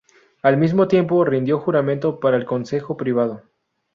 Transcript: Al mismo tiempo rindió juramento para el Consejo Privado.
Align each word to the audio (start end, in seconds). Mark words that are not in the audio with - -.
Al 0.41 0.57
mismo 0.57 0.87
tiempo 0.87 1.23
rindió 1.25 1.59
juramento 1.59 2.19
para 2.19 2.35
el 2.35 2.45
Consejo 2.45 2.97
Privado. 2.97 3.43